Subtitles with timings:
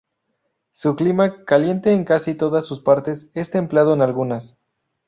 [0.71, 4.57] Su clima, caliente en casi todas sus partes, es templado en algunas.